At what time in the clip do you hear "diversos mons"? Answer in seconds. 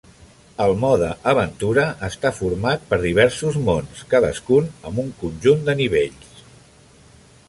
3.03-4.01